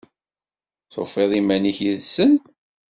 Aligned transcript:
Tufiḍ 0.93 1.31
iman-ik 1.39 1.79
yid-sen? 1.85 2.33